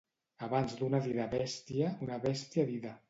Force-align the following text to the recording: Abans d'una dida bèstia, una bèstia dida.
Abans 0.47 0.73
d'una 0.79 1.01
dida 1.07 1.27
bèstia, 1.35 1.91
una 2.07 2.19
bèstia 2.25 2.65
dida. 2.73 2.97